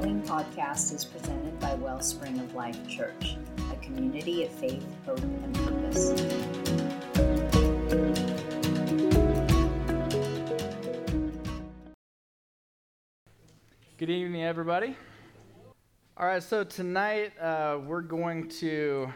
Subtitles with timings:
[0.00, 3.36] following podcast is presented by Wellspring of Life Church,
[3.70, 6.12] a community of faith, hope, and purpose.
[13.98, 14.96] Good evening, everybody.
[16.16, 19.12] All right, so tonight uh, we're going to,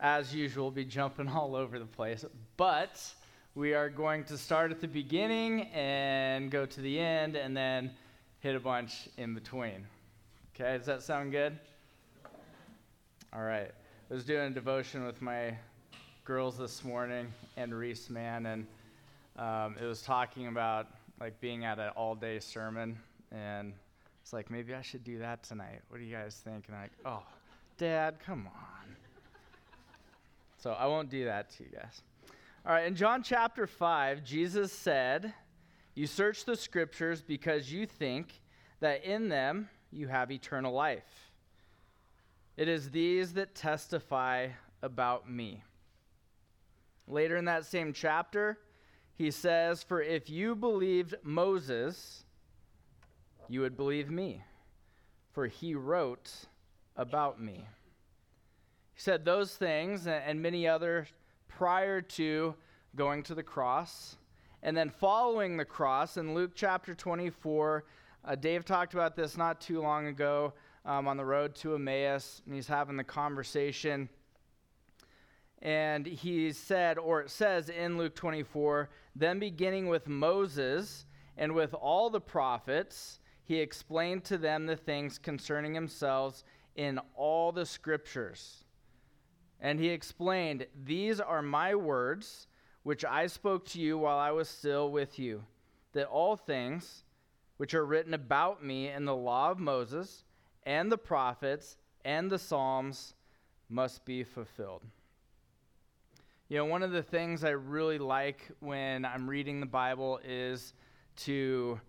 [0.00, 2.24] as usual, be jumping all over the place,
[2.56, 2.98] but
[3.54, 7.90] we are going to start at the beginning and go to the end and then
[8.44, 9.86] hit a bunch in between.
[10.54, 11.58] Okay, does that sound good?
[13.32, 13.70] All right.
[14.10, 15.56] I was doing a devotion with my
[16.26, 18.66] girls this morning and Reese, man, and
[19.38, 20.88] um, it was talking about
[21.18, 22.98] like being at an all-day sermon,
[23.32, 23.72] and
[24.20, 25.80] it's like maybe I should do that tonight.
[25.88, 26.66] What do you guys think?
[26.68, 27.22] And I'm like, oh,
[27.78, 28.96] Dad, come on.
[30.58, 32.02] so I won't do that to you guys.
[32.66, 35.32] All right, in John chapter 5, Jesus said,
[35.94, 38.40] you search the scriptures because you think
[38.80, 41.30] that in them you have eternal life.
[42.56, 44.48] It is these that testify
[44.82, 45.62] about me.
[47.06, 48.58] Later in that same chapter,
[49.14, 52.24] he says, For if you believed Moses,
[53.48, 54.42] you would believe me,
[55.32, 56.30] for he wrote
[56.96, 57.66] about me.
[58.94, 61.08] He said those things and many others
[61.48, 62.54] prior to
[62.96, 64.16] going to the cross.
[64.64, 67.84] And then following the cross in Luke chapter 24,
[68.24, 70.54] uh, Dave talked about this not too long ago
[70.86, 74.08] um, on the road to Emmaus, and he's having the conversation.
[75.60, 81.04] And he said, or it says in Luke 24, then beginning with Moses
[81.36, 86.42] and with all the prophets, he explained to them the things concerning himself
[86.74, 88.64] in all the scriptures.
[89.60, 92.46] And he explained, These are my words
[92.84, 95.44] which I spoke to you while I was still with you,
[95.92, 97.02] that all things
[97.56, 100.24] which are written about me in the law of Moses
[100.64, 103.14] and the prophets and the Psalms
[103.68, 104.82] must be fulfilled.
[106.48, 110.74] You know, one of the things I really like when I'm reading the Bible is
[111.16, 111.80] to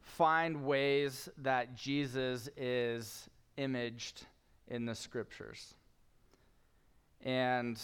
[0.00, 3.28] find ways that Jesus is
[3.58, 4.26] imaged
[4.68, 5.74] in the scriptures.
[7.20, 7.78] And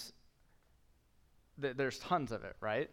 [1.60, 2.90] th- there's tons of it, right?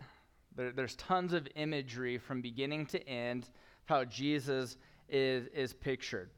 [0.55, 3.49] There, there's tons of imagery from beginning to end, of
[3.85, 4.77] how Jesus
[5.09, 6.29] is, is pictured.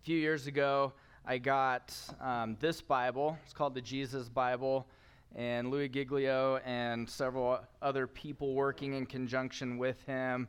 [0.00, 0.92] A few years ago,
[1.26, 3.38] I got um, this Bible.
[3.44, 4.86] It's called the Jesus Bible.
[5.36, 10.48] And Louis Giglio and several other people working in conjunction with him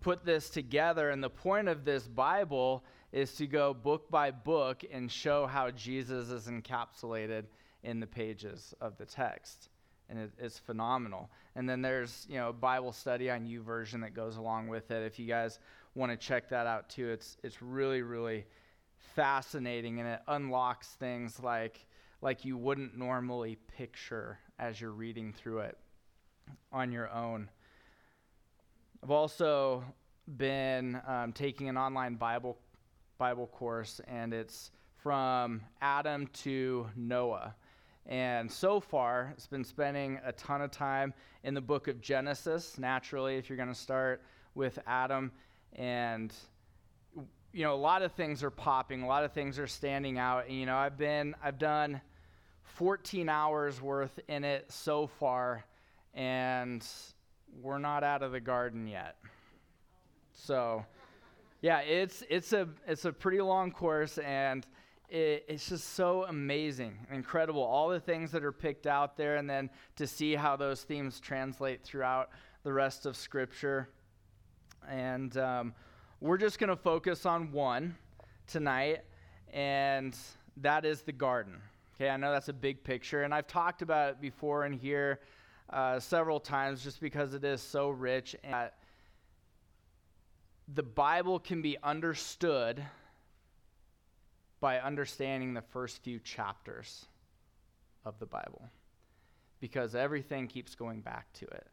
[0.00, 1.10] put this together.
[1.10, 2.82] And the point of this Bible
[3.12, 7.44] is to go book by book and show how Jesus is encapsulated
[7.82, 9.68] in the pages of the text.
[10.08, 11.30] And it, it's phenomenal.
[11.54, 15.04] And then there's, you know, a Bible study on YouVersion that goes along with it.
[15.04, 15.58] If you guys
[15.94, 18.44] want to check that out too, it's, it's really, really
[19.14, 21.86] fascinating and it unlocks things like,
[22.20, 25.78] like you wouldn't normally picture as you're reading through it
[26.72, 27.48] on your own.
[29.02, 29.82] I've also
[30.36, 32.58] been um, taking an online Bible
[33.18, 37.54] Bible course, and it's from Adam to Noah.
[38.06, 41.14] And so far, it's been spending a ton of time
[41.44, 44.22] in the book of Genesis, naturally, if you're going to start
[44.54, 45.30] with Adam.
[45.74, 46.34] And,
[47.52, 50.48] you know, a lot of things are popping, a lot of things are standing out.
[50.48, 52.00] And, you know, I've been, I've done
[52.64, 55.64] 14 hours worth in it so far,
[56.14, 56.84] and
[57.60, 59.16] we're not out of the garden yet.
[60.32, 60.84] So,
[61.60, 64.66] yeah, it's, it's, a, it's a pretty long course, and
[65.12, 67.62] it, it's just so amazing, incredible.
[67.62, 71.20] All the things that are picked out there, and then to see how those themes
[71.20, 72.30] translate throughout
[72.62, 73.90] the rest of Scripture.
[74.88, 75.74] And um,
[76.20, 77.94] we're just going to focus on one
[78.46, 79.02] tonight,
[79.52, 80.16] and
[80.56, 81.60] that is the garden.
[81.94, 85.20] Okay, I know that's a big picture, and I've talked about it before in here
[85.68, 88.34] uh, several times just because it is so rich.
[88.42, 88.70] And
[90.74, 92.82] the Bible can be understood
[94.62, 97.06] by understanding the first few chapters
[98.04, 98.70] of the Bible
[99.58, 101.66] because everything keeps going back to it.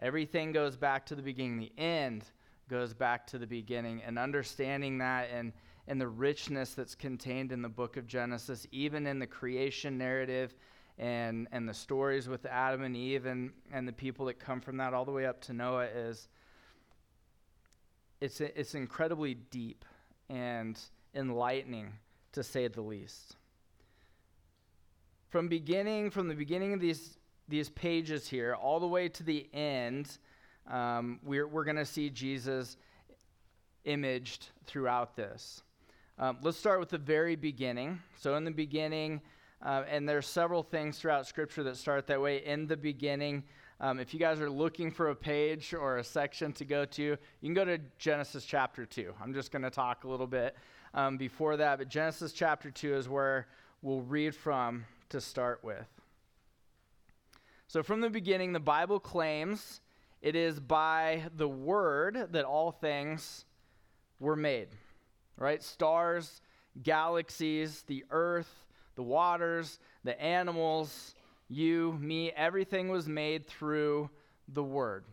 [0.00, 1.58] Everything goes back to the beginning.
[1.58, 2.24] The end
[2.70, 4.02] goes back to the beginning.
[4.02, 5.52] And understanding that and,
[5.86, 10.54] and the richness that's contained in the book of Genesis, even in the creation narrative
[10.96, 14.78] and, and the stories with Adam and Eve and, and the people that come from
[14.78, 16.28] that all the way up to Noah, is
[18.22, 19.84] it's, it's incredibly deep.
[20.30, 20.80] And
[21.14, 21.92] enlightening,
[22.32, 23.36] to say the least.
[25.30, 27.18] From beginning, from the beginning of these,
[27.48, 30.18] these pages here, all the way to the end,
[30.70, 32.76] um, we're, we're going to see Jesus
[33.84, 35.62] imaged throughout this.
[36.18, 38.00] Um, let's start with the very beginning.
[38.18, 39.20] So, in the beginning,
[39.62, 42.44] uh, and there's several things throughout Scripture that start that way.
[42.44, 43.44] In the beginning,
[43.80, 47.02] um, if you guys are looking for a page or a section to go to,
[47.02, 49.14] you can go to Genesis chapter 2.
[49.22, 50.56] I'm just going to talk a little bit
[50.98, 53.46] um, before that, but Genesis chapter 2 is where
[53.82, 55.86] we'll read from to start with.
[57.68, 59.80] So, from the beginning, the Bible claims
[60.22, 63.44] it is by the word that all things
[64.18, 64.70] were made,
[65.36, 65.62] right?
[65.62, 66.40] Stars,
[66.82, 68.52] galaxies, the earth,
[68.96, 71.14] the waters, the animals,
[71.48, 74.10] you, me, everything was made through
[74.48, 75.04] the word.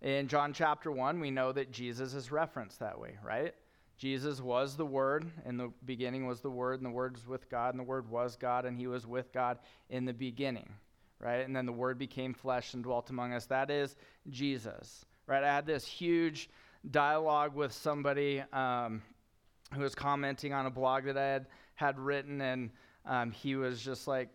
[0.00, 3.54] In John chapter 1, we know that Jesus is referenced that way, right?
[3.96, 5.28] Jesus was the Word.
[5.44, 8.08] In the beginning was the Word, and the Word was with God, and the Word
[8.08, 9.58] was God, and He was with God
[9.90, 10.72] in the beginning,
[11.18, 11.44] right?
[11.44, 13.46] And then the Word became flesh and dwelt among us.
[13.46, 13.96] That is
[14.30, 15.42] Jesus, right?
[15.42, 16.48] I had this huge
[16.88, 19.02] dialogue with somebody um,
[19.74, 22.70] who was commenting on a blog that I had, had written, and
[23.04, 24.28] um, he was just like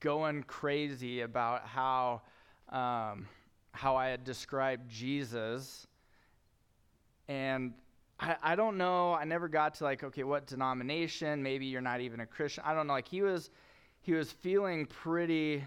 [0.00, 2.22] going crazy about how,
[2.70, 3.28] um,
[3.78, 5.86] how I had described Jesus.
[7.28, 7.74] And
[8.18, 9.14] I, I don't know.
[9.14, 11.44] I never got to like, okay, what denomination?
[11.44, 12.64] Maybe you're not even a Christian.
[12.66, 12.94] I don't know.
[12.94, 13.50] Like he was,
[14.00, 15.62] he was feeling pretty,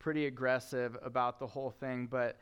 [0.00, 2.08] pretty aggressive about the whole thing.
[2.10, 2.38] But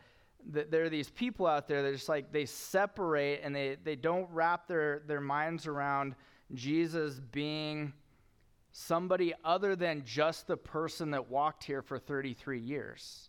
[0.55, 3.97] th- there are these people out there that just like they separate and they they
[3.97, 6.15] don't wrap their their minds around
[6.55, 7.93] Jesus being
[8.73, 13.28] somebody other than just the person that walked here for 33 years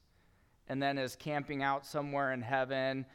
[0.69, 3.05] and then is camping out somewhere in heaven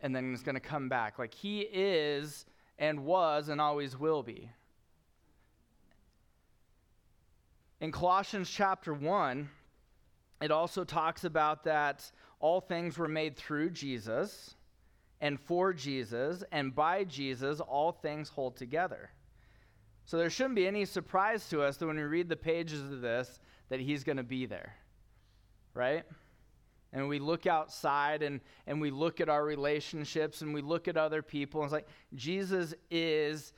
[0.00, 1.18] and then is going to come back.
[1.18, 2.46] Like he is
[2.78, 4.50] and was and always will be.
[7.80, 9.48] In Colossians chapter 1,
[10.40, 12.10] it also talks about that
[12.40, 14.54] all things were made through Jesus
[15.20, 19.10] and for Jesus, and by Jesus, all things hold together.
[20.04, 23.00] So there shouldn't be any surprise to us that when we read the pages of
[23.00, 24.74] this, that he's going to be there,
[25.74, 26.04] right?
[26.96, 30.96] And we look outside and, and we look at our relationships and we look at
[30.96, 33.52] other people and it's like jesus is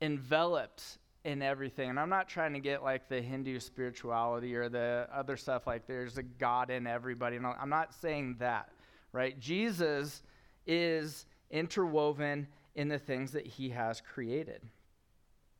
[0.00, 1.90] enveloped in everything.
[1.90, 5.86] And i'm not trying to get like the hindu spirituality or the other stuff like
[5.86, 8.68] there's a god in everybody and i'm not saying that
[9.12, 9.38] right?
[9.38, 10.22] Jesus
[10.66, 14.62] is interwoven in the things that he has created.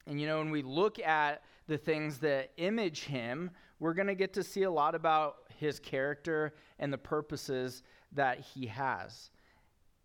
[0.07, 4.15] And you know, when we look at the things that image him, we're going to
[4.15, 9.31] get to see a lot about his character and the purposes that he has.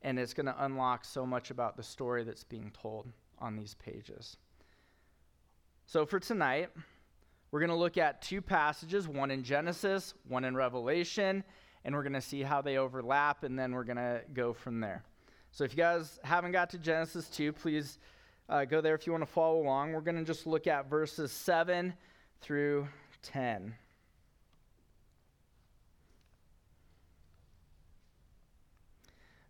[0.03, 3.73] And it's going to unlock so much about the story that's being told on these
[3.73, 4.37] pages.
[5.87, 6.69] So for tonight,
[7.49, 11.43] we're going to look at two passages one in Genesis, one in Revelation,
[11.83, 14.79] and we're going to see how they overlap, and then we're going to go from
[14.79, 15.03] there.
[15.51, 17.97] So if you guys haven't got to Genesis 2, please
[18.47, 19.93] uh, go there if you want to follow along.
[19.93, 21.93] We're going to just look at verses 7
[22.41, 22.87] through
[23.23, 23.73] 10.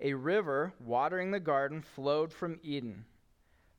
[0.00, 3.04] A river watering the garden flowed from Eden.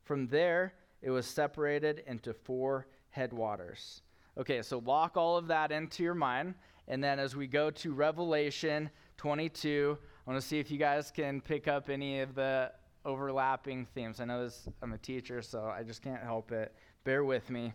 [0.02, 4.02] From there, it was separated into four headwaters.
[4.38, 6.54] Okay, so lock all of that into your mind.
[6.88, 9.96] And then as we go to Revelation 22,
[10.26, 12.72] I want to see if you guys can pick up any of the
[13.04, 14.20] overlapping themes.
[14.20, 16.74] I know this, I'm a teacher, so I just can't help it.
[17.04, 17.72] Bear with me.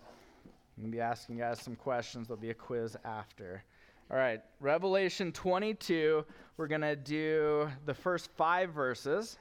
[0.77, 2.27] I'm going to be asking you guys some questions.
[2.27, 3.63] There'll be a quiz after.
[4.11, 6.23] All right, Revelation 22,
[6.57, 9.39] we're going to do the first five verses.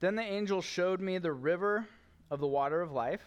[0.00, 1.86] Then the angel showed me the river
[2.32, 3.22] of the water of life,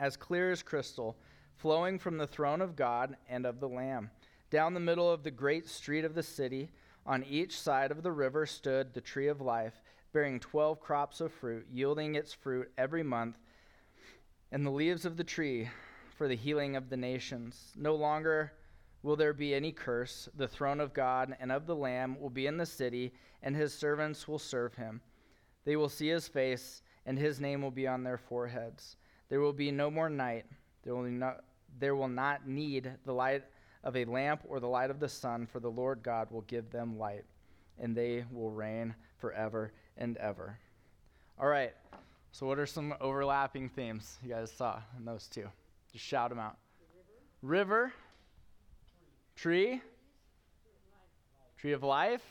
[0.00, 1.16] as clear as crystal,
[1.58, 4.10] flowing from the throne of God and of the Lamb.
[4.50, 6.72] Down the middle of the great street of the city,
[7.06, 9.80] on each side of the river stood the tree of life,
[10.12, 13.38] bearing twelve crops of fruit, yielding its fruit every month,
[14.50, 15.70] and the leaves of the tree
[16.16, 17.72] for the healing of the nations.
[17.76, 18.50] No longer
[19.02, 20.28] will there be any curse.
[20.36, 23.74] The throne of God and of the Lamb will be in the city, and his
[23.74, 25.00] servants will serve him.
[25.64, 28.96] They will see his face, and his name will be on their foreheads.
[29.28, 30.46] There will be no more night.
[30.84, 31.44] There will not,
[31.78, 33.44] there will not need the light
[33.84, 36.70] of a lamp or the light of the sun, for the Lord God will give
[36.70, 37.24] them light,
[37.78, 40.58] and they will reign forever and ever.
[41.40, 41.72] All right.
[42.30, 45.48] So, what are some overlapping themes you guys saw in those two?
[45.92, 46.56] Just shout them out.
[47.42, 47.92] River, river
[49.36, 49.80] tree,
[51.58, 52.22] tree of life,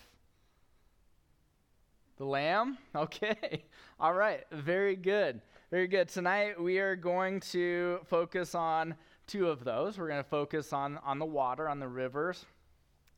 [2.17, 2.77] the lamb.
[2.95, 3.63] Okay.
[3.99, 4.43] All right.
[4.51, 5.41] Very good.
[5.71, 6.07] Very good.
[6.07, 8.95] Tonight we are going to focus on
[9.27, 9.97] two of those.
[9.97, 12.45] We're going to focus on, on the water, on the rivers,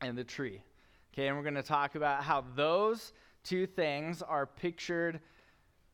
[0.02, 0.62] and the tree.
[1.14, 3.14] Okay, and we're going to talk about how those
[3.44, 5.20] two things are pictured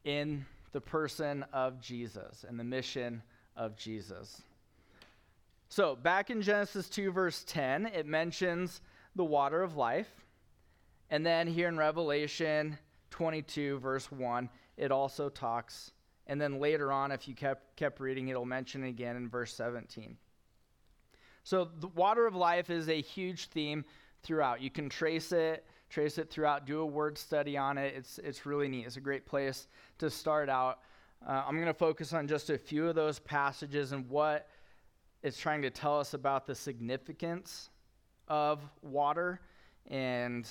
[0.04, 3.22] in the person of Jesus and the mission
[3.56, 4.42] of Jesus.
[5.72, 8.82] So, back in Genesis 2, verse 10, it mentions
[9.16, 10.10] the water of life.
[11.12, 12.76] And then here in Revelation
[13.12, 15.92] 22, verse 1, it also talks.
[16.26, 20.18] And then later on, if you kept, kept reading, it'll mention again in verse 17.
[21.44, 23.86] So, the water of life is a huge theme
[24.24, 24.62] throughout.
[24.62, 27.94] You can trace it, trace it throughout, do a word study on it.
[27.96, 28.88] It's, it's really neat.
[28.88, 29.68] It's a great place
[30.00, 30.80] to start out.
[31.28, 34.48] Uh, I'm going to focus on just a few of those passages and what
[35.24, 37.70] it's trying to tell us about the significance
[38.28, 39.42] of water
[39.88, 40.48] and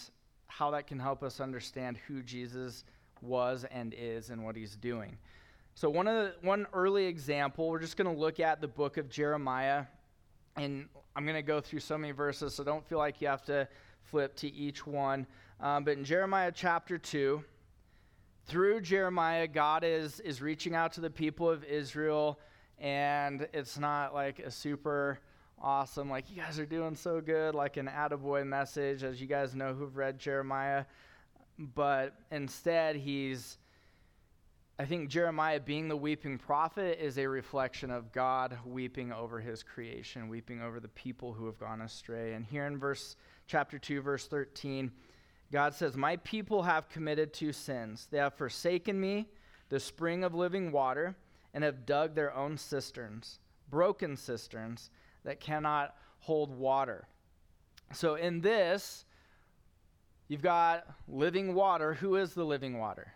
[0.46, 2.84] how that can help us understand who Jesus
[3.22, 5.16] was and is and what he's doing.
[5.74, 8.96] So one of the, one early example, we're just going to look at the book
[8.96, 9.84] of Jeremiah
[10.56, 13.44] and I'm going to go through so many verses, so don't feel like you have
[13.44, 13.68] to
[14.02, 15.26] flip to each one.
[15.60, 17.42] Um, but in Jeremiah chapter 2,
[18.46, 22.40] through Jeremiah, God is, is reaching out to the people of Israel,
[22.78, 25.18] and it's not like a super
[25.60, 29.54] awesome, like, you guys are doing so good, like an attaboy message, as you guys
[29.54, 30.84] know who've read Jeremiah.
[31.58, 33.58] But instead, he's
[34.80, 39.64] I think Jeremiah being the weeping prophet is a reflection of God weeping over his
[39.64, 42.34] creation, weeping over the people who have gone astray.
[42.34, 43.16] And here in verse
[43.48, 44.92] chapter 2 verse 13,
[45.50, 48.06] God says, "My people have committed two sins.
[48.06, 49.28] They have forsaken me,
[49.68, 51.16] the spring of living water,
[51.58, 54.90] and have dug their own cisterns, broken cisterns
[55.24, 57.08] that cannot hold water."
[57.92, 59.04] So in this,
[60.28, 61.94] you've got living water.
[61.94, 63.12] Who is the living water?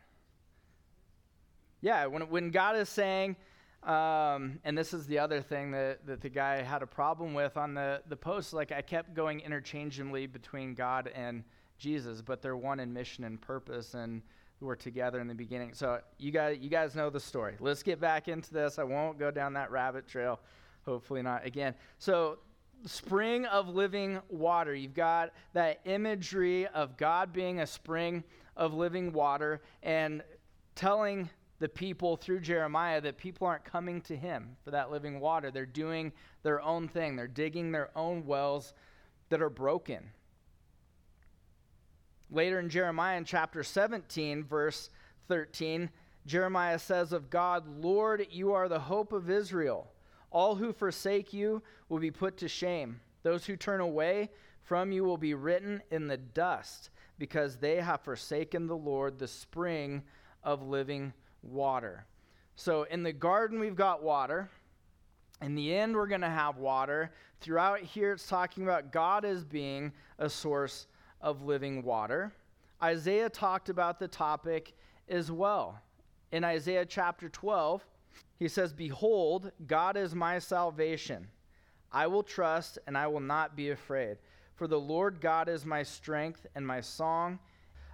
[1.82, 3.36] Yeah, when, when God is saying,
[3.84, 7.56] um, and this is the other thing that, that the guy had a problem with
[7.56, 11.44] on the, the post, like I kept going interchangeably between God and
[11.78, 14.20] Jesus, but they're one in mission and purpose, and
[14.62, 15.74] we're together in the beginning.
[15.74, 17.56] So you guys, you guys know the story.
[17.60, 18.78] Let's get back into this.
[18.78, 20.40] I won't go down that rabbit trail.
[20.84, 21.74] Hopefully not again.
[21.98, 22.38] So
[22.86, 24.74] spring of living water.
[24.74, 28.24] You've got that imagery of God being a spring
[28.56, 30.22] of living water and
[30.74, 35.50] telling the people through Jeremiah that people aren't coming to him for that living water.
[35.50, 38.74] They're doing their own thing, they're digging their own wells
[39.28, 40.10] that are broken.
[42.32, 44.88] Later in Jeremiah, in chapter 17, verse
[45.28, 45.90] 13,
[46.24, 49.92] Jeremiah says of God, Lord, you are the hope of Israel.
[50.30, 53.00] All who forsake you will be put to shame.
[53.22, 54.30] Those who turn away
[54.62, 59.28] from you will be written in the dust, because they have forsaken the Lord, the
[59.28, 60.02] spring
[60.42, 61.12] of living
[61.42, 62.06] water.
[62.56, 64.48] So in the garden, we've got water.
[65.42, 67.12] In the end, we're going to have water.
[67.40, 70.86] Throughout here, it's talking about God as being a source
[71.22, 72.32] of living water.
[72.82, 74.74] Isaiah talked about the topic
[75.08, 75.80] as well.
[76.32, 77.84] In Isaiah chapter 12,
[78.38, 81.28] he says, Behold, God is my salvation.
[81.92, 84.18] I will trust and I will not be afraid.
[84.54, 87.38] For the Lord God is my strength and my song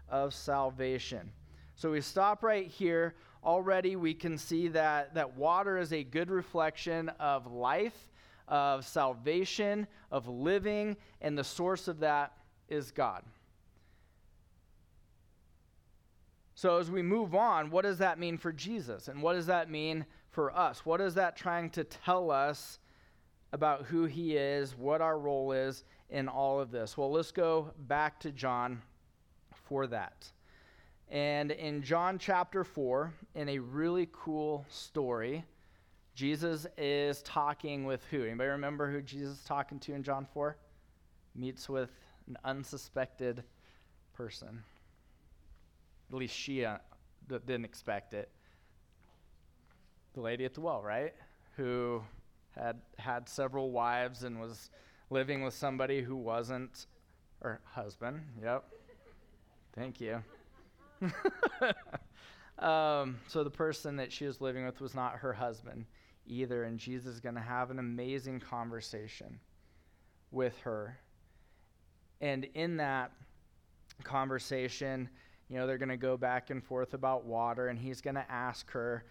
[0.09, 1.31] of salvation.
[1.75, 6.31] So we stop right here already we can see that, that water is a good
[6.31, 8.11] reflection of life,
[8.47, 12.33] of salvation, of living, and the source of that
[12.69, 13.23] is God.
[16.55, 19.07] So, as we move on, what does that mean for Jesus?
[19.07, 20.85] And what does that mean for us?
[20.85, 22.81] What is that trying to tell us
[23.53, 26.97] about who he is, what our role is in all of this?
[26.97, 28.83] Well, let's go back to John
[29.69, 30.27] for that.
[31.11, 35.45] And in John chapter 4, in a really cool story,
[36.15, 38.25] Jesus is talking with who?
[38.25, 40.57] Anybody remember who Jesus is talking to in John 4?
[41.37, 41.91] Meets with
[42.29, 43.43] an unsuspected
[44.15, 44.63] person.
[46.11, 46.79] At least she uh,
[47.29, 48.31] didn't expect it.
[50.15, 51.15] The lady at the well, right?
[51.57, 52.03] Who
[52.55, 54.71] had had several wives and was
[55.11, 56.87] living with somebody who wasn't
[57.41, 58.21] her husband.
[58.43, 58.65] Yep.
[59.75, 60.23] Thank you.
[62.59, 65.87] um, so the person that she was living with was not her husband
[66.27, 69.39] either, and Jesus is going to have an amazing conversation
[70.31, 70.99] with her.
[72.21, 73.13] And in that
[74.03, 75.09] conversation,
[75.49, 78.31] you know, they're going to go back and forth about water, and he's going to
[78.31, 79.05] ask her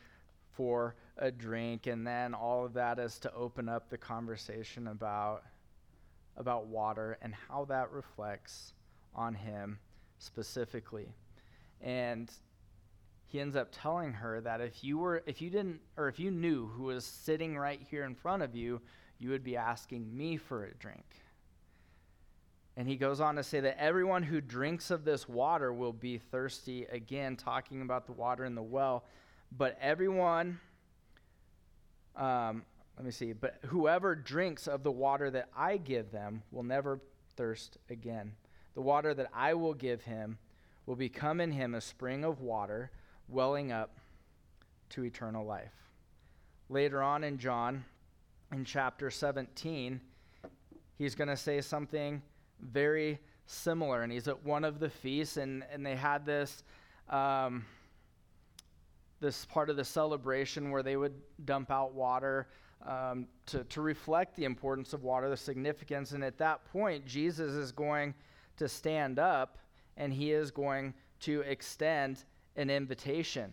[0.54, 5.44] for a drink, and then all of that is to open up the conversation about
[6.36, 8.74] about water and how that reflects
[9.16, 9.80] on him
[10.20, 11.16] specifically.
[11.82, 12.32] And
[13.26, 16.32] he ends up telling her that if you were if you didn't or if you
[16.32, 18.82] knew who was sitting right here in front of you,
[19.20, 21.06] you would be asking me for a drink.
[22.78, 26.20] And he goes on to say that everyone who drinks of this water will be
[26.20, 29.04] thirsty again talking about the water in the well,
[29.52, 30.60] but everyone
[32.16, 32.64] um,
[32.98, 37.00] let me see, but whoever drinks of the water that I give them will never
[37.36, 38.34] thirst again.
[38.74, 40.40] The water that I will give him
[40.88, 42.90] will become in him a spring of water
[43.28, 43.98] welling up
[44.90, 45.74] to eternal life.
[46.70, 47.86] Later on in John,
[48.52, 50.02] in chapter 17,
[50.98, 52.24] he's going to say something
[52.62, 54.04] very similar.
[54.04, 56.64] And he's at one of the feasts, and, and they had this.
[57.10, 57.66] Um,
[59.20, 61.14] this part of the celebration where they would
[61.46, 62.48] dump out water
[62.86, 66.12] um, to, to reflect the importance of water, the significance.
[66.12, 68.14] And at that point, Jesus is going
[68.58, 69.58] to stand up
[69.96, 72.24] and he is going to extend
[72.56, 73.52] an invitation.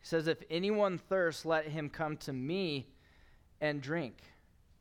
[0.00, 2.86] He says, If anyone thirsts, let him come to me
[3.60, 4.22] and drink.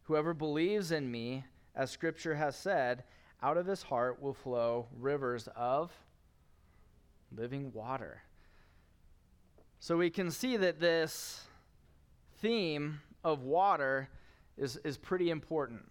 [0.04, 1.44] Whoever believes in me,
[1.77, 3.03] as scripture has said,
[3.41, 5.91] out of his heart will flow rivers of
[7.31, 8.24] living water.
[9.79, 11.46] So we can see that this
[12.39, 14.10] theme of water
[14.57, 15.84] is, is pretty important,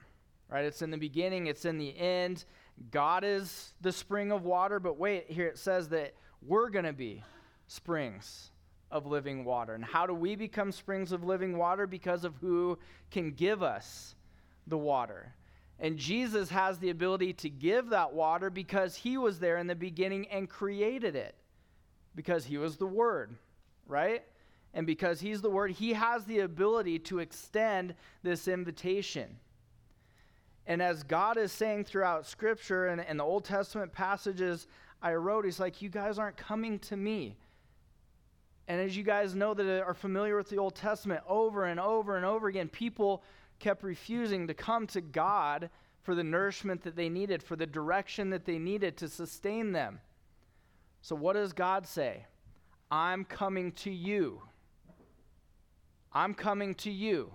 [0.51, 0.65] right?
[0.65, 2.45] It's in the beginning, it's in the end.
[2.91, 6.93] God is the spring of water, but wait, here it says that we're going to
[6.93, 7.23] be
[7.69, 8.51] springs
[8.91, 9.75] of living water.
[9.75, 11.87] And how do we become springs of living water?
[11.87, 12.77] Because of who
[13.13, 14.17] can give us
[14.67, 15.33] the water.
[15.79, 19.75] And Jesus has the ability to give that water because he was there in the
[19.75, 21.35] beginning and created it,
[22.15, 23.37] because he was the Word,
[23.87, 24.23] right?
[24.73, 29.37] And because he's the Word, he has the ability to extend this invitation.
[30.67, 34.67] And as God is saying throughout Scripture and, and the Old Testament passages
[35.03, 37.37] I wrote, He's like, You guys aren't coming to me.
[38.69, 42.17] And as you guys know that are familiar with the Old Testament, over and over
[42.17, 43.23] and over again, people
[43.59, 45.71] kept refusing to come to God
[46.03, 50.01] for the nourishment that they needed, for the direction that they needed to sustain them.
[51.03, 52.27] So, what does God say?
[52.91, 54.43] I'm coming to you.
[56.13, 57.33] I'm coming to you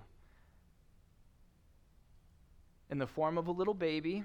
[2.89, 4.23] in the form of a little baby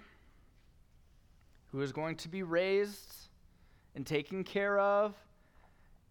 [1.72, 3.28] who is going to be raised
[3.94, 5.14] and taken care of.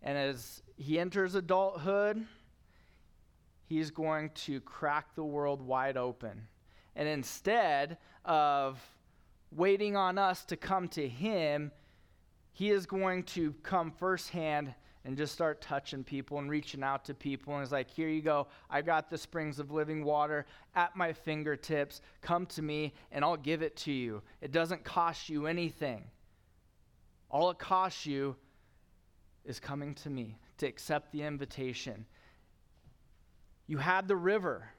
[0.04, 2.26] And as he enters adulthood,
[3.66, 6.48] he's going to crack the world wide open.
[6.96, 8.80] And instead of
[9.52, 11.72] waiting on us to come to him,
[12.54, 14.74] he is going to come firsthand
[15.04, 17.54] and just start touching people and reaching out to people.
[17.54, 18.48] And it's like, here you go.
[18.70, 22.02] I got the springs of living water at my fingertips.
[22.22, 24.24] Come to me, and I'll give it to you.
[24.42, 26.06] It doesn't cost you anything.
[27.30, 28.36] All it costs you
[29.44, 32.06] is coming to me to accept the invitation.
[33.68, 34.70] You had the river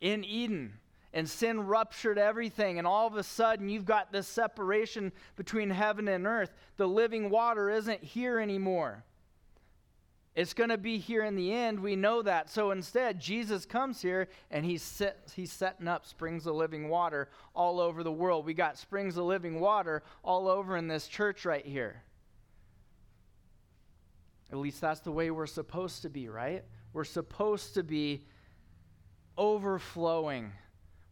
[0.00, 0.74] in Eden
[1.12, 6.08] and sin ruptured everything, and all of a sudden you've got this separation between heaven
[6.08, 6.52] and earth.
[6.76, 9.02] The living water isn't here anymore.
[10.34, 11.80] It's going to be here in the end.
[11.80, 12.50] We know that.
[12.50, 17.30] So instead, Jesus comes here and he's, set, he's setting up springs of living water
[17.54, 18.44] all over the world.
[18.44, 22.02] We got springs of living water all over in this church right here.
[24.52, 26.62] At least that's the way we're supposed to be, right?
[26.96, 28.24] We're supposed to be
[29.36, 30.52] overflowing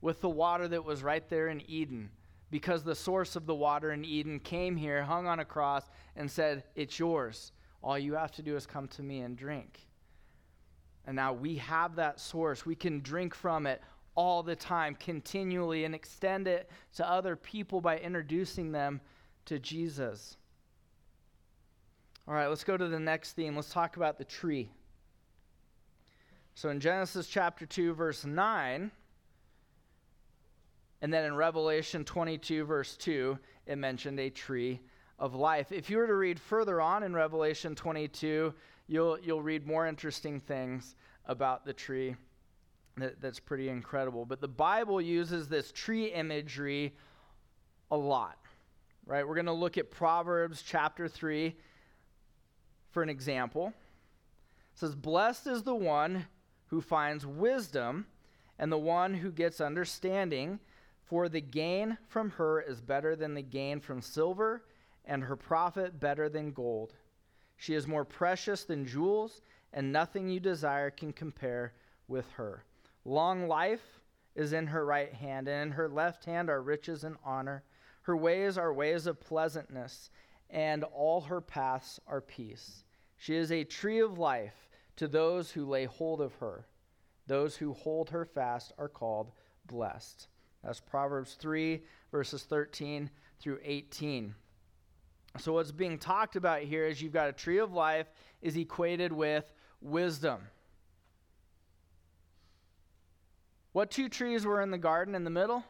[0.00, 2.08] with the water that was right there in Eden
[2.50, 6.30] because the source of the water in Eden came here, hung on a cross, and
[6.30, 7.52] said, It's yours.
[7.82, 9.78] All you have to do is come to me and drink.
[11.04, 12.64] And now we have that source.
[12.64, 13.82] We can drink from it
[14.14, 19.02] all the time, continually, and extend it to other people by introducing them
[19.44, 20.38] to Jesus.
[22.26, 23.54] All right, let's go to the next theme.
[23.54, 24.70] Let's talk about the tree.
[26.54, 28.90] So in Genesis chapter 2, verse 9,
[31.02, 34.80] and then in Revelation 22, verse 2, it mentioned a tree
[35.18, 35.72] of life.
[35.72, 38.54] If you were to read further on in Revelation 22,
[38.86, 40.94] you'll, you'll read more interesting things
[41.26, 42.14] about the tree
[42.98, 44.24] that, that's pretty incredible.
[44.24, 46.94] But the Bible uses this tree imagery
[47.90, 48.38] a lot,
[49.06, 49.26] right?
[49.26, 51.54] We're going to look at Proverbs chapter 3
[52.92, 53.72] for an example.
[54.72, 56.26] It says, Blessed is the one
[56.66, 58.06] who finds wisdom
[58.58, 60.60] and the one who gets understanding
[61.02, 64.64] for the gain from her is better than the gain from silver
[65.04, 66.94] and her profit better than gold.
[67.56, 71.74] She is more precious than jewels, and nothing you desire can compare
[72.08, 72.64] with her.
[73.04, 74.00] Long life
[74.34, 77.62] is in her right hand, and in her left hand are riches and honor.
[78.02, 80.10] Her ways are ways of pleasantness,
[80.50, 82.84] and all her paths are peace.
[83.16, 84.63] She is a tree of life
[84.96, 86.66] to those who lay hold of her.
[87.26, 89.32] Those who hold her fast are called
[89.66, 90.28] blessed.
[90.62, 94.34] That's Proverbs 3, verses 13 through 18.
[95.38, 98.06] So, what's being talked about here is you've got a tree of life
[98.40, 100.40] is equated with wisdom.
[103.72, 105.64] What two trees were in the garden in the middle?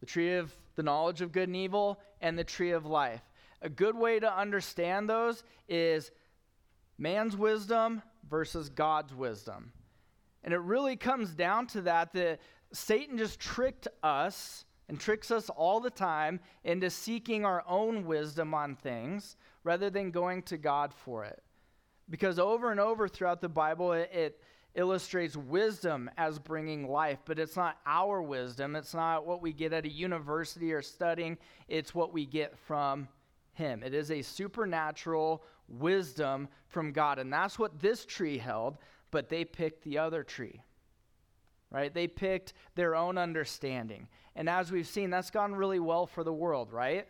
[0.00, 3.20] The tree of the knowledge of good and evil and the tree of life.
[3.60, 6.10] A good way to understand those is
[6.98, 9.72] man's wisdom versus God's wisdom.
[10.42, 12.40] And it really comes down to that that
[12.72, 18.52] Satan just tricked us and tricks us all the time into seeking our own wisdom
[18.52, 21.42] on things rather than going to God for it.
[22.10, 24.40] Because over and over throughout the Bible, it, it
[24.74, 28.76] illustrates wisdom as bringing life, but it's not our wisdom.
[28.76, 33.08] It's not what we get at a university or studying, it's what we get from
[33.54, 33.82] Him.
[33.82, 37.18] It is a supernatural wisdom from God.
[37.18, 38.78] And that's what this tree held,
[39.10, 40.62] but they picked the other tree.
[41.70, 41.92] Right?
[41.92, 44.08] They picked their own understanding.
[44.36, 47.06] And as we've seen, that's gone really well for the world, right?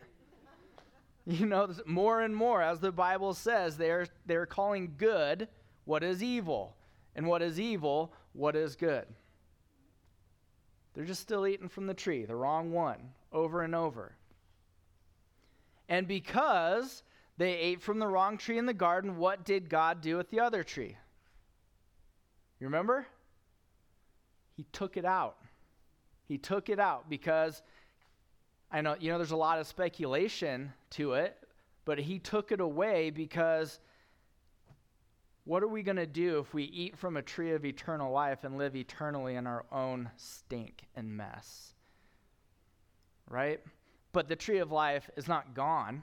[1.25, 5.47] you know, more and more, as the Bible says, they're, they're calling good
[5.85, 6.75] what is evil
[7.15, 9.05] and what is evil, what is good.
[10.93, 14.15] They're just still eating from the tree, the wrong one, over and over.
[15.87, 17.03] And because
[17.37, 20.39] they ate from the wrong tree in the garden, what did God do with the
[20.39, 20.97] other tree?
[22.59, 23.05] You remember?
[24.55, 25.37] He took it out.
[26.27, 27.61] He took it out because
[28.71, 31.37] I know, you know, there's a lot of speculation to it,
[31.83, 33.79] but he took it away because
[35.43, 38.43] what are we going to do if we eat from a tree of eternal life
[38.43, 41.73] and live eternally in our own stink and mess?
[43.29, 43.61] Right?
[44.15, 46.01] But the tree of life is not gone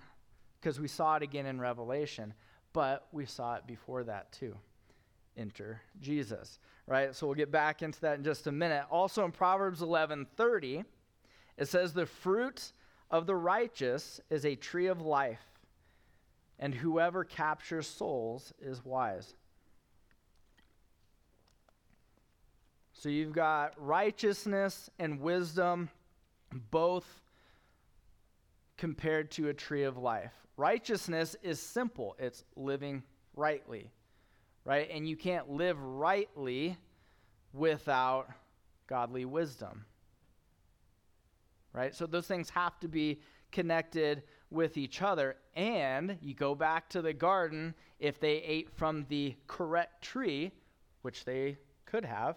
[0.60, 2.34] because we saw it again in Revelation,
[2.74, 4.54] but we saw it before that too.
[5.34, 7.14] Enter Jesus, right?
[7.14, 8.84] So we'll get back into that in just a minute.
[8.90, 10.84] Also in Proverbs 11:30,
[11.56, 12.74] it says the fruit
[13.10, 15.58] of the righteous is a tree of life
[16.58, 19.34] and whoever captures souls is wise.
[22.92, 25.88] So you've got righteousness and wisdom
[26.70, 27.21] both
[28.82, 30.32] compared to a tree of life.
[30.56, 33.04] Righteousness is simple, it's living
[33.36, 33.92] rightly,
[34.64, 34.90] right?
[34.92, 36.76] And you can't live rightly
[37.52, 38.26] without
[38.88, 39.84] godly wisdom,
[41.72, 41.94] right?
[41.94, 43.20] So those things have to be
[43.52, 45.36] connected with each other.
[45.54, 50.50] And you go back to the garden, if they ate from the correct tree,
[51.02, 52.36] which they could have,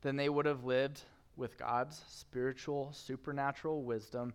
[0.00, 1.02] then they would have lived
[1.36, 4.32] with God's spiritual, supernatural wisdom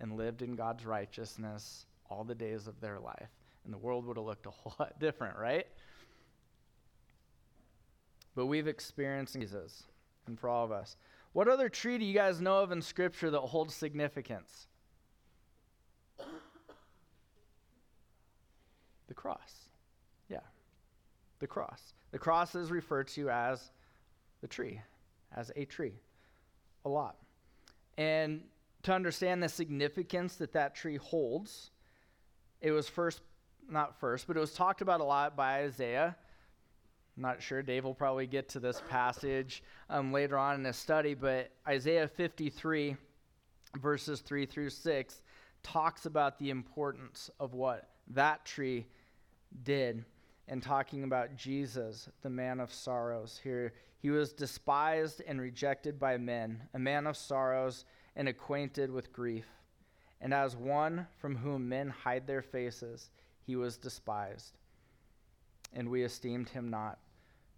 [0.00, 3.28] and lived in God's righteousness all the days of their life.
[3.64, 5.66] And the world would have looked a whole lot different, right?
[8.34, 9.84] But we've experienced Jesus,
[10.26, 10.96] and for all of us.
[11.32, 14.66] What other tree do you guys know of in Scripture that holds significance?
[19.08, 19.68] The cross.
[20.28, 20.38] Yeah.
[21.40, 21.92] The cross.
[22.12, 23.70] The cross is referred to as
[24.40, 24.80] the tree,
[25.36, 25.94] as a tree,
[26.84, 27.16] a lot.
[27.98, 28.42] And
[28.82, 31.70] to understand the significance that that tree holds,
[32.60, 33.20] it was first,
[33.68, 36.16] not first, but it was talked about a lot by Isaiah.
[37.16, 37.62] I'm not sure.
[37.62, 42.08] Dave will probably get to this passage um, later on in his study, but Isaiah
[42.08, 42.96] 53,
[43.80, 45.22] verses 3 through 6,
[45.62, 48.86] talks about the importance of what that tree
[49.62, 50.04] did
[50.48, 53.38] and talking about Jesus, the man of sorrows.
[53.42, 57.84] Here, he was despised and rejected by men, a man of sorrows
[58.16, 59.46] and acquainted with grief.
[60.20, 64.58] And as one from whom men hide their faces, he was despised,
[65.72, 66.98] and we esteemed him not.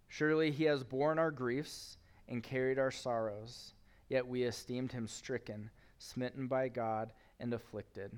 [0.07, 3.73] Surely he has borne our griefs and carried our sorrows,
[4.09, 8.11] yet we esteemed him stricken, smitten by God, and afflicted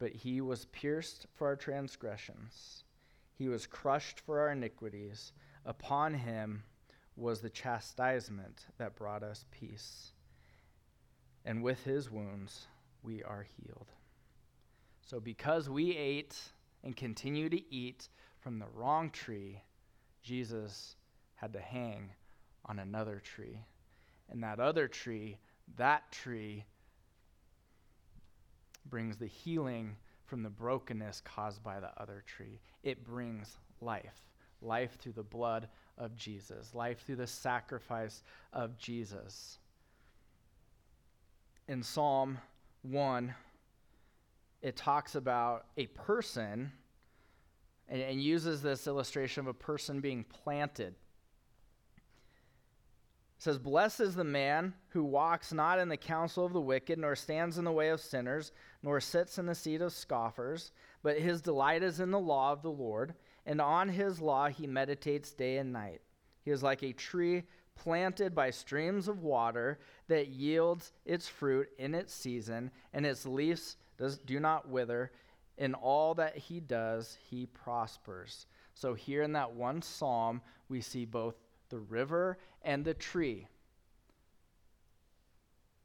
[0.00, 2.84] but he was pierced for our transgressions,
[3.34, 5.32] he was crushed for our iniquities.
[5.64, 6.64] Upon him
[7.16, 10.12] was the chastisement that brought us peace.
[11.44, 12.66] And with his wounds
[13.02, 13.88] we are healed.
[15.06, 16.36] So, because we ate
[16.84, 19.62] and continue to eat from the wrong tree,
[20.22, 20.96] Jesus
[21.34, 22.10] had to hang
[22.66, 23.58] on another tree.
[24.28, 25.38] And that other tree,
[25.76, 26.64] that tree,
[28.88, 32.60] brings the healing from the brokenness caused by the other tree.
[32.82, 34.30] It brings life
[34.62, 38.22] life through the blood of Jesus, life through the sacrifice
[38.52, 39.58] of Jesus.
[41.70, 42.36] In Psalm
[42.82, 43.32] 1,
[44.60, 46.72] it talks about a person
[47.88, 50.96] and, and uses this illustration of a person being planted.
[51.96, 52.02] It
[53.38, 57.14] says, Blessed is the man who walks not in the counsel of the wicked, nor
[57.14, 58.50] stands in the way of sinners,
[58.82, 60.72] nor sits in the seat of scoffers,
[61.04, 63.14] but his delight is in the law of the Lord,
[63.46, 66.00] and on his law he meditates day and night.
[66.44, 69.78] He is like a tree planted by streams of water
[70.08, 75.12] that yields its fruit in its season, and its leaves does, do not wither.
[75.58, 78.46] In all that he does, he prospers.
[78.74, 81.34] So, here in that one psalm, we see both
[81.68, 83.46] the river and the tree.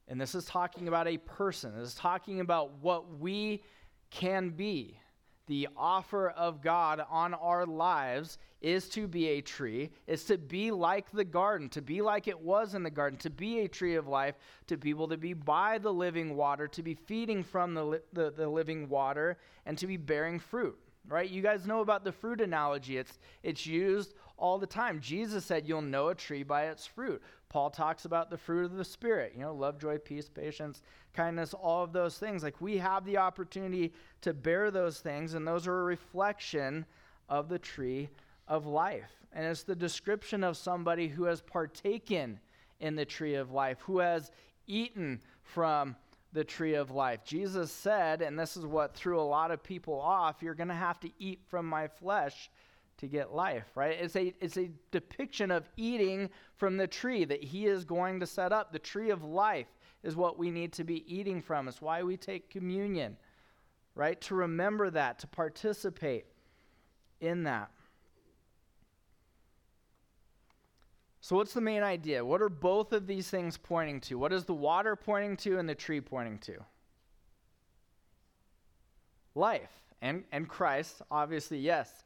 [0.07, 1.77] And this is talking about a person.
[1.77, 3.63] This is talking about what we
[4.11, 4.99] can be
[5.47, 10.71] the offer of God on our lives is to be a tree, is to be
[10.71, 13.95] like the garden, to be like it was in the garden, to be a tree
[13.95, 14.35] of life,
[14.67, 18.31] to be able to be by the living water, to be feeding from the, the,
[18.31, 20.77] the living water, and to be bearing fruit.
[21.07, 21.29] Right?
[21.29, 22.97] You guys know about the fruit analogy.
[22.97, 24.99] It's, it's used all the time.
[24.99, 27.21] Jesus said, You'll know a tree by its fruit.
[27.49, 30.81] Paul talks about the fruit of the Spirit, you know, love, joy, peace, patience,
[31.13, 32.43] kindness, all of those things.
[32.43, 36.85] Like we have the opportunity to bear those things, and those are a reflection
[37.29, 38.09] of the tree
[38.47, 39.11] of life.
[39.31, 42.39] And it's the description of somebody who has partaken
[42.79, 44.31] in the tree of life, who has
[44.67, 45.95] eaten from
[46.33, 47.23] the tree of life.
[47.23, 50.73] Jesus said, and this is what threw a lot of people off you're going to
[50.73, 52.49] have to eat from my flesh
[52.97, 53.97] to get life, right?
[53.99, 58.25] It's a, it's a depiction of eating from the tree that he is going to
[58.25, 58.71] set up.
[58.71, 59.67] The tree of life
[60.03, 61.67] is what we need to be eating from.
[61.67, 63.17] It's why we take communion,
[63.95, 64.19] right?
[64.21, 66.25] To remember that, to participate
[67.19, 67.69] in that.
[71.19, 72.23] So, what's the main idea?
[72.23, 74.19] What are both of these things pointing to?
[74.19, 76.63] What is the water pointing to and the tree pointing to?
[79.33, 79.71] Life
[80.03, 82.03] and, and Christ, obviously, yes.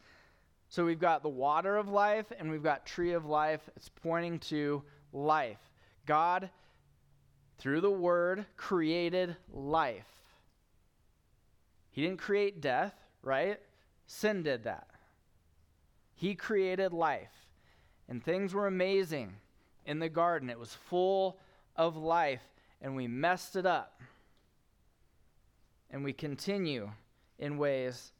[0.69, 3.67] So we've got the water of life and we've got tree of life.
[3.75, 5.57] It's pointing to life.
[6.05, 6.49] God,
[7.57, 10.07] through the word, created life.
[11.91, 13.59] He didn't create death, right?
[14.05, 14.87] Sin did that.
[16.15, 17.33] He created life.
[18.07, 19.33] And things were amazing
[19.85, 20.49] in the garden.
[20.49, 21.39] It was full
[21.75, 22.43] of life,
[22.81, 24.01] and we messed it up.
[25.91, 26.91] And we continue
[27.37, 28.11] in ways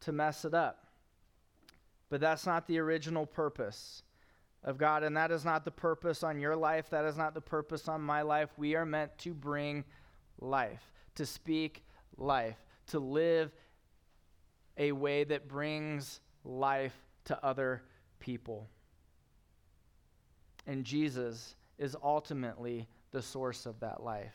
[0.00, 0.81] to mess it up.
[2.12, 4.02] But that's not the original purpose
[4.64, 6.90] of God, and that is not the purpose on your life.
[6.90, 8.50] That is not the purpose on my life.
[8.58, 9.82] We are meant to bring
[10.38, 10.82] life,
[11.14, 11.82] to speak
[12.18, 13.50] life, to live
[14.76, 16.92] a way that brings life
[17.24, 17.80] to other
[18.20, 18.68] people.
[20.66, 24.34] And Jesus is ultimately the source of that life.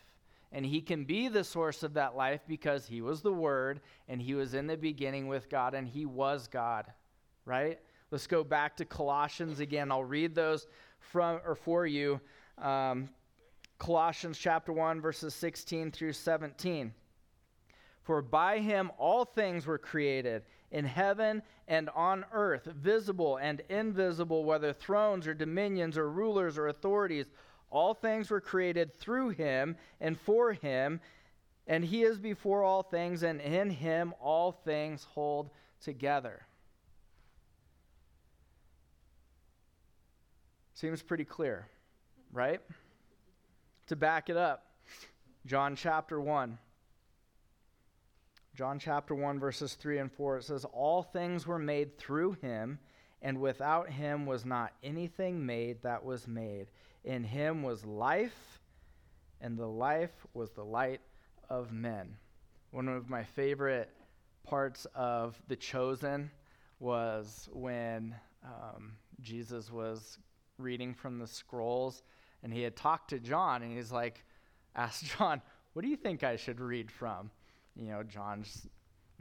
[0.51, 4.19] And he can be the source of that life because he was the Word and
[4.19, 6.91] he was in the beginning with God and he was God
[7.47, 7.79] right?
[8.11, 9.91] Let's go back to Colossians again.
[9.91, 10.67] I'll read those
[10.99, 12.19] from or for you.
[12.57, 13.09] Um,
[13.79, 16.93] Colossians chapter 1, verses 16 through 17.
[18.03, 24.43] For by him all things were created, in heaven and on earth, visible and invisible,
[24.43, 27.27] whether thrones or dominions or rulers or authorities.
[27.69, 30.99] All things were created through him and for him,
[31.67, 35.49] and he is before all things, and in him all things hold
[35.81, 36.45] together.
[40.79, 41.67] Seems pretty clear,
[42.31, 42.61] right?
[43.87, 44.63] To back it up,
[45.43, 46.55] John chapter 1.
[48.53, 52.77] John chapter 1, verses 3 and 4, it says, All things were made through him,
[53.23, 56.67] and without him was not anything made that was made.
[57.03, 58.59] In him was life,
[59.41, 61.01] and the life was the light
[61.49, 62.15] of men.
[62.69, 63.89] One of my favorite
[64.43, 66.29] parts of The Chosen
[66.79, 68.13] was when
[68.43, 70.19] um, Jesus was
[70.57, 72.03] reading from the scrolls,
[72.43, 74.23] and he had talked to John, and he's like,
[74.75, 75.41] asked John,
[75.73, 77.31] What do you think I should read from?
[77.75, 78.67] You know, John's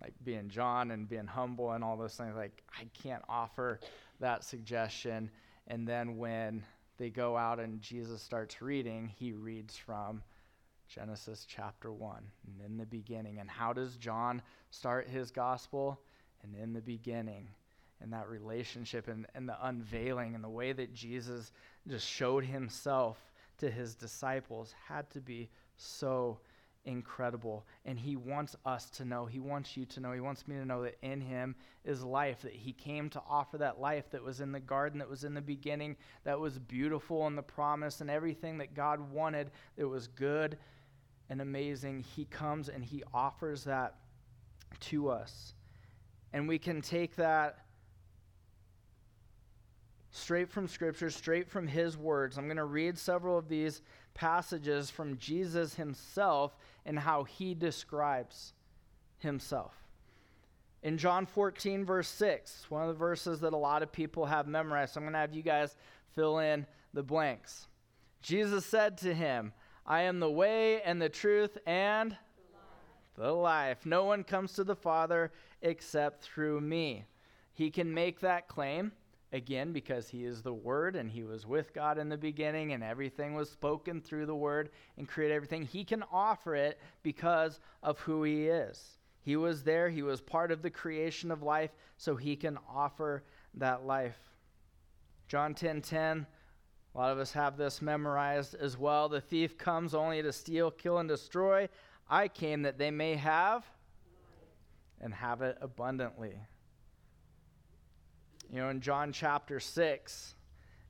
[0.00, 2.36] like being John and being humble and all those things.
[2.36, 3.80] Like, I can't offer
[4.20, 5.30] that suggestion.
[5.68, 6.64] And then when
[6.98, 10.22] they go out and Jesus starts reading, he reads from
[10.88, 13.38] Genesis chapter 1, and in the beginning.
[13.40, 16.00] And how does John start his gospel?
[16.42, 17.48] And in the beginning,
[18.00, 21.52] and that relationship and, and the unveiling and the way that Jesus
[21.88, 23.18] just showed himself
[23.58, 26.38] to his disciples had to be so
[26.86, 27.66] incredible.
[27.84, 30.64] And He wants us to know, He wants you to know, He wants me to
[30.64, 31.54] know that in Him
[31.84, 35.10] is life, that He came to offer that life that was in the garden, that
[35.10, 39.50] was in the beginning, that was beautiful and the promise and everything that God wanted,
[39.76, 40.56] that was good
[41.28, 42.04] and amazing.
[42.14, 43.96] He comes and He offers that
[44.80, 45.54] to us.
[46.32, 47.65] And we can take that
[50.16, 52.38] straight from Scripture, straight from His words.
[52.38, 53.82] I'm going to read several of these
[54.14, 58.54] passages from Jesus Himself and how He describes
[59.18, 59.74] Himself.
[60.82, 64.46] In John 14, verse 6, one of the verses that a lot of people have
[64.46, 65.76] memorized, so I'm going to have you guys
[66.14, 67.66] fill in the blanks.
[68.22, 69.52] Jesus said to him,
[69.84, 73.28] I am the way and the truth and the life.
[73.28, 73.86] the life.
[73.86, 77.04] No one comes to the Father except through me.
[77.52, 78.92] He can make that claim
[79.32, 82.82] Again, because he is the Word and he was with God in the beginning and
[82.82, 87.98] everything was spoken through the Word and created everything, he can offer it because of
[88.00, 88.98] who he is.
[89.22, 93.24] He was there, he was part of the creation of life, so he can offer
[93.54, 94.18] that life.
[95.26, 96.26] John 10:10, 10, 10,
[96.94, 99.08] a lot of us have this memorized as well.
[99.08, 101.68] The thief comes only to steal, kill, and destroy.
[102.08, 103.66] I came that they may have
[105.00, 106.38] and have it abundantly.
[108.50, 110.34] You know, in John chapter 6,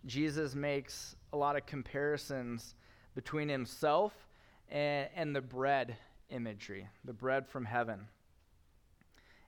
[0.05, 2.75] Jesus makes a lot of comparisons
[3.15, 4.13] between himself
[4.69, 5.97] and, and the bread
[6.29, 8.09] imagery, the bread from heaven.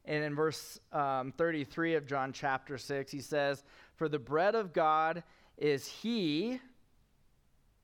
[0.07, 3.62] And in verse um, 33 of John chapter 6, he says,
[3.97, 5.23] For the bread of God
[5.59, 6.61] is He.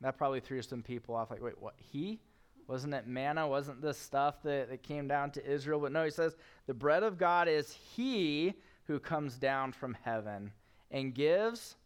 [0.00, 1.74] That probably threw some people off, like, wait, what?
[1.76, 2.18] He?
[2.66, 3.46] Wasn't it manna?
[3.46, 5.80] Wasn't this stuff that, that came down to Israel?
[5.80, 6.34] But no, he says,
[6.66, 8.54] The bread of God is He
[8.86, 10.52] who comes down from heaven
[10.90, 11.76] and gives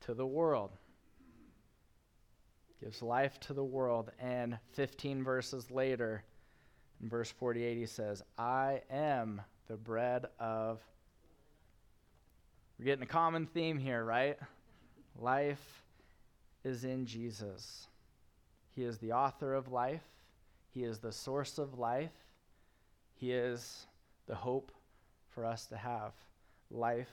[0.00, 0.70] to the world.
[2.82, 4.10] Gives life to the world.
[4.18, 6.24] And 15 verses later,
[7.02, 10.80] in verse 48, he says, I am the bread of.
[12.78, 14.38] We're getting a common theme here, right?
[15.18, 15.82] Life
[16.64, 17.86] is in Jesus.
[18.74, 20.04] He is the author of life,
[20.72, 22.12] He is the source of life,
[23.14, 23.86] He is
[24.26, 24.72] the hope
[25.34, 26.12] for us to have
[26.70, 27.10] life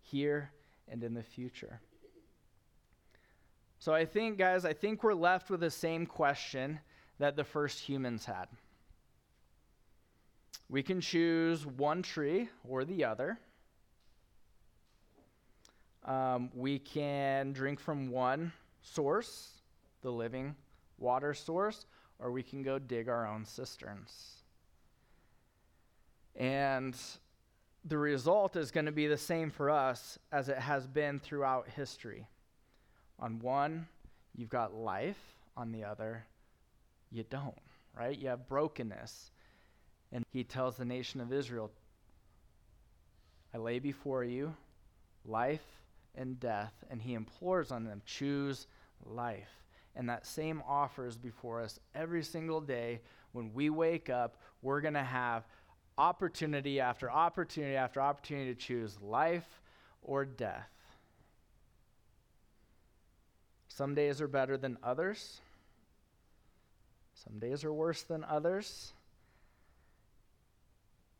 [0.00, 0.50] here
[0.88, 1.80] and in the future.
[3.78, 6.80] So I think, guys, I think we're left with the same question
[7.18, 8.46] that the first humans had.
[10.68, 13.38] We can choose one tree or the other.
[16.04, 18.52] Um, we can drink from one
[18.82, 19.50] source,
[20.02, 20.54] the living
[20.98, 21.86] water source,
[22.18, 24.42] or we can go dig our own cisterns.
[26.34, 26.96] And
[27.88, 31.68] the result is going to be the same for us as it has been throughout
[31.68, 32.26] history.
[33.18, 33.86] On one,
[34.36, 35.18] you've got life,
[35.56, 36.24] on the other,
[37.10, 37.58] you don't,
[37.96, 38.16] right?
[38.16, 39.30] You have brokenness.
[40.12, 41.70] And he tells the nation of Israel,
[43.54, 44.54] I lay before you
[45.24, 45.64] life
[46.14, 46.72] and death.
[46.90, 48.66] And he implores on them, choose
[49.04, 49.50] life.
[49.96, 53.00] And that same offer is before us every single day.
[53.32, 55.44] When we wake up, we're going to have
[55.98, 59.60] opportunity after opportunity after opportunity to choose life
[60.00, 60.70] or death.
[63.66, 65.40] Some days are better than others.
[67.14, 68.92] Some days are worse than others.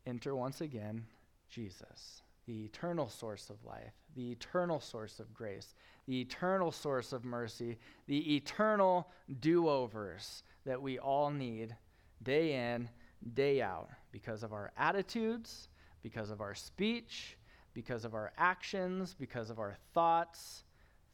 [0.07, 1.05] Enter once again
[1.49, 5.75] Jesus, the eternal source of life, the eternal source of grace,
[6.07, 9.07] the eternal source of mercy, the eternal
[9.39, 11.75] do overs that we all need
[12.23, 12.89] day in
[13.33, 15.69] day out because of our attitudes,
[16.01, 17.37] because of our speech,
[17.73, 20.63] because of our actions, because of our thoughts.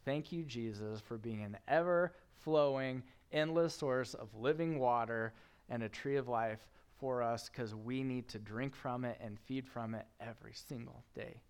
[0.04, 5.32] Thank you, Jesus, for being an ever flowing, endless source of living water
[5.68, 9.38] and a tree of life for us because we need to drink from it and
[9.38, 11.40] feed from it every single day,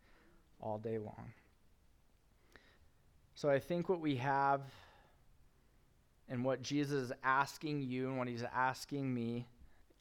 [0.61, 1.33] all day long.
[3.35, 4.63] So I think what we have
[6.29, 9.47] and what Jesus is asking you and what he's asking me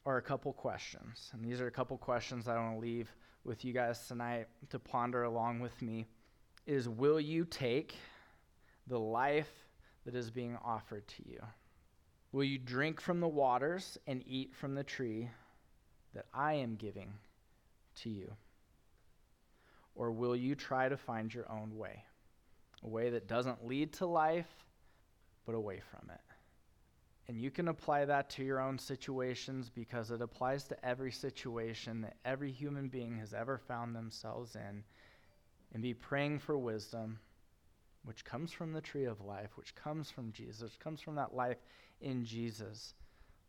[0.06, 1.30] are a couple questions.
[1.34, 3.12] And these are a couple questions I want to leave
[3.44, 6.06] with you guys tonight to ponder along with me.
[6.64, 7.96] Is will you take
[8.86, 9.50] the life
[10.04, 11.40] that is being offered to you?
[12.30, 15.28] Will you drink from the waters and eat from the tree
[16.14, 17.12] that I am giving
[18.02, 18.32] to you?
[19.96, 22.04] Or will you try to find your own way?
[22.84, 24.64] A way that doesn't lead to life,
[25.46, 26.20] but away from it.
[27.28, 32.02] And you can apply that to your own situations because it applies to every situation
[32.02, 34.84] that every human being has ever found themselves in.
[35.72, 37.18] And be praying for wisdom,
[38.04, 41.58] which comes from the tree of life, which comes from Jesus, comes from that life
[42.00, 42.94] in Jesus.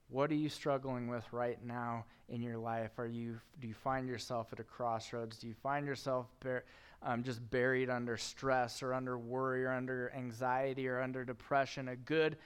[0.09, 2.97] What are you struggling with right now in your life?
[2.97, 5.38] Are you do you find yourself at a crossroads?
[5.38, 6.63] Do you find yourself bar-
[7.03, 11.89] um, just buried under stress or under worry or under anxiety or under depression?
[11.89, 12.38] A good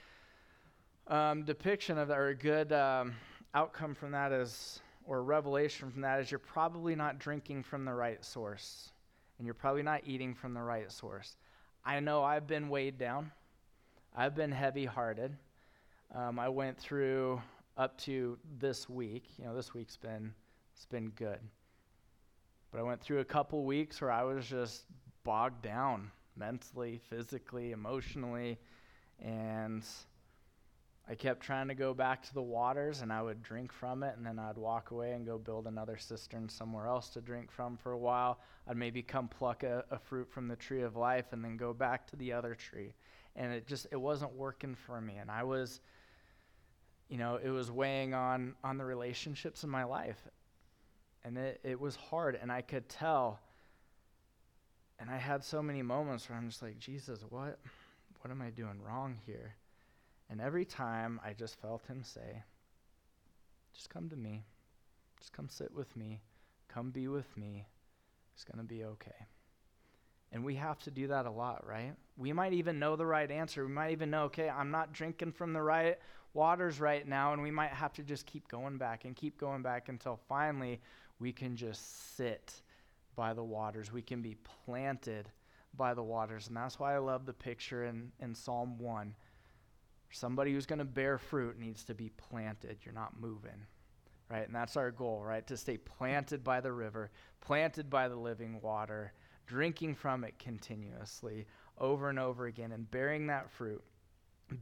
[1.11, 3.13] um, depiction of that, or a good um,
[3.53, 7.93] outcome from that is, or revelation from that is, you're probably not drinking from the
[7.93, 8.91] right source,
[9.37, 11.35] and you're probably not eating from the right source.
[11.83, 13.31] I know I've been weighed down.
[14.15, 15.35] I've been heavy-hearted.
[16.15, 17.41] Um, I went through
[17.77, 19.25] up to this week.
[19.37, 20.33] You know, this week's been
[20.73, 21.39] it's been good.
[22.71, 24.85] But I went through a couple weeks where I was just
[25.23, 28.57] bogged down mentally, physically, emotionally,
[29.19, 29.83] and
[31.09, 34.15] I kept trying to go back to the waters and I would drink from it
[34.15, 37.75] and then I'd walk away and go build another cistern somewhere else to drink from
[37.75, 38.39] for a while.
[38.67, 41.73] I'd maybe come pluck a, a fruit from the tree of life and then go
[41.73, 42.93] back to the other tree.
[43.35, 45.81] And it just it wasn't working for me and I was
[47.09, 50.27] you know, it was weighing on on the relationships in my life.
[51.23, 53.39] And it, it was hard and I could tell
[54.99, 57.59] and I had so many moments where I'm just like, Jesus, what
[58.21, 59.55] what am I doing wrong here?
[60.31, 62.43] And every time I just felt him say,
[63.73, 64.45] just come to me.
[65.19, 66.21] Just come sit with me.
[66.69, 67.67] Come be with me.
[68.33, 69.27] It's going to be okay.
[70.31, 71.93] And we have to do that a lot, right?
[72.15, 73.65] We might even know the right answer.
[73.65, 75.99] We might even know, okay, I'm not drinking from the right
[76.33, 77.33] waters right now.
[77.33, 80.79] And we might have to just keep going back and keep going back until finally
[81.19, 82.61] we can just sit
[83.17, 83.91] by the waters.
[83.91, 85.27] We can be planted
[85.75, 86.47] by the waters.
[86.47, 89.13] And that's why I love the picture in, in Psalm 1
[90.11, 92.77] Somebody who's going to bear fruit needs to be planted.
[92.83, 93.65] You're not moving,
[94.29, 94.45] right?
[94.45, 95.45] And that's our goal, right?
[95.47, 99.13] To stay planted by the river, planted by the living water,
[99.47, 101.47] drinking from it continuously
[101.77, 103.83] over and over again, and bearing that fruit,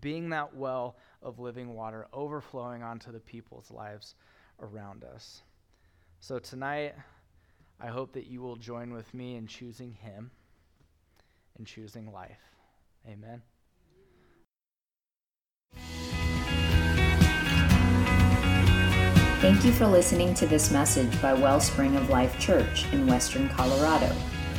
[0.01, 4.15] being that well of living water overflowing onto the people's lives
[4.61, 5.41] around us.
[6.19, 6.93] So tonight,
[7.79, 10.31] I hope that you will join with me in choosing Him
[11.57, 12.41] and choosing life.
[13.07, 13.41] Amen.
[19.39, 24.13] Thank you for listening to this message by Wellspring of Life Church in Western Colorado.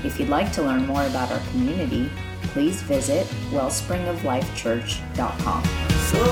[0.04, 2.10] If you'd like to learn more about our community,
[2.44, 5.64] please visit wellspringoflifechurch.com.
[6.08, 6.24] So